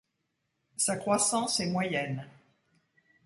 Sa 0.77 0.97
croissance 0.97 1.59
est 1.59 1.69
moyenne. 1.69 2.25